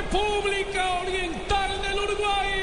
República 0.00 1.00
Oriental 1.02 1.82
del 1.82 1.98
Uruguay. 1.98 2.56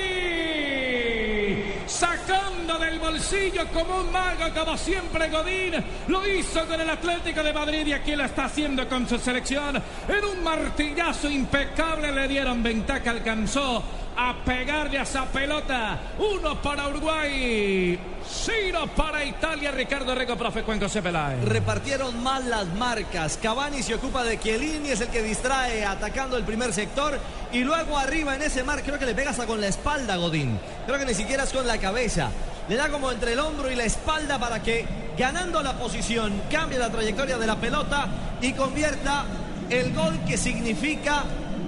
Sacando 1.86 2.80
del 2.80 2.98
bolsillo 3.00 3.68
como 3.72 3.98
un 4.02 4.12
mago, 4.12 4.46
como 4.56 4.76
siempre 4.76 5.30
Godín, 5.30 5.76
lo 6.08 6.28
hizo 6.28 6.66
con 6.66 6.82
el 6.82 6.90
Atlético 6.90 7.44
de 7.44 7.54
Madrid 7.54 7.86
y 7.86 7.94
aquí 7.94 8.16
lo 8.16 8.26
está 8.26 8.46
haciendo 8.46 8.90
con 8.90 9.08
su 9.08 9.20
selección. 9.20 9.76
En 10.08 10.26
un 10.26 10.44
martillazo 10.44 11.30
impecable 11.30 12.12
le 12.12 12.28
dieron 12.28 12.64
ventaja, 12.64 13.12
alcanzó 13.12 13.84
a 14.18 14.34
pegarle 14.44 14.98
a 14.98 15.04
esa 15.04 15.26
pelota. 15.26 16.00
Uno 16.18 16.60
para 16.60 16.88
Uruguay, 16.88 17.98
cero 18.28 18.90
para 18.96 19.23
Italia. 19.23 19.72
Ricardo 19.72 20.16
Rego, 20.16 20.36
profe 20.36 20.64
Cuenco 20.64 20.90
Cepelay. 20.90 21.46
Repartieron 21.46 22.22
mal 22.23 22.50
las 22.50 22.68
marcas. 22.68 23.38
Cavani 23.42 23.84
se 23.84 23.94
ocupa 23.94 24.23
de 24.23 24.40
Chiellini, 24.40 24.90
es 24.90 25.02
el 25.02 25.10
que 25.10 25.22
distrae 25.22 25.86
atacando 25.86 26.36
el 26.36 26.44
primer 26.44 26.73
sector. 26.73 27.20
Y 27.54 27.64
luego 27.64 27.98
arriba 27.98 28.36
en 28.36 28.42
ese 28.42 28.64
mar, 28.64 28.82
creo 28.84 28.98
que 28.98 29.06
le 29.06 29.14
pega 29.14 29.30
hasta 29.30 29.45
con 29.45 29.62
la 29.62 29.68
espalda, 29.68 30.16
Godín. 30.16 30.60
Creo 30.88 30.98
que 30.98 31.06
ni 31.06 31.14
siquiera 31.14 31.44
es 31.44 31.54
con 31.54 31.68
la 31.68 31.78
cabeza. 31.78 32.32
Le 32.68 32.76
da 32.76 32.90
como 32.90 33.12
entre 33.12 33.34
el 33.34 33.40
hombro 33.40 33.72
y 33.72 33.76
la 33.76 33.86
espalda 33.86 34.40
para 34.40 34.62
que, 34.62 34.86
ganando 35.18 35.62
la 35.62 35.73
posición, 35.73 36.42
cambie 36.52 36.80
la 36.80 36.90
trayectoria 36.90 37.38
de 37.38 37.48
la 37.48 37.56
pelota 37.56 38.08
y 38.42 38.52
convierta 38.54 39.26
el 39.70 39.94
gol 39.94 40.20
que 40.28 40.38
significa 40.38 41.23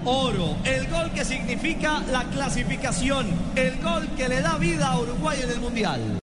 oro, 0.05 0.57
el 0.63 0.87
gol 0.87 1.11
que 1.11 1.25
significa 1.25 2.01
la 2.11 2.23
clasificación, 2.25 3.27
el 3.55 3.81
gol 3.81 4.07
que 4.15 4.27
le 4.27 4.41
da 4.41 4.57
vida 4.57 4.87
a 4.89 4.99
Uruguay 4.99 5.39
en 5.43 5.49
el 5.49 5.59
Mundial. 5.59 6.01